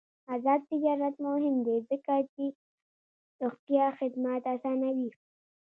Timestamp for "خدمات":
3.99-4.43